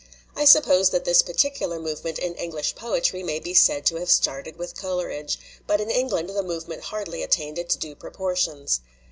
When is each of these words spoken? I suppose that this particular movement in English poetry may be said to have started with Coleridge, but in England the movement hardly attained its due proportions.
I 0.35 0.45
suppose 0.45 0.89
that 0.89 1.05
this 1.05 1.21
particular 1.21 1.79
movement 1.79 2.17
in 2.17 2.33
English 2.33 2.73
poetry 2.73 3.21
may 3.21 3.37
be 3.39 3.53
said 3.53 3.85
to 3.85 3.97
have 3.97 4.09
started 4.09 4.57
with 4.57 4.75
Coleridge, 4.75 5.37
but 5.67 5.79
in 5.79 5.91
England 5.91 6.31
the 6.31 6.41
movement 6.41 6.85
hardly 6.85 7.21
attained 7.21 7.59
its 7.59 7.75
due 7.75 7.93
proportions. 7.95 8.81